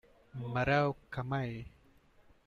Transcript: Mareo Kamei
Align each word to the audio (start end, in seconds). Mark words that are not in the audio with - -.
Mareo 0.53 0.89
Kamei 1.13 1.61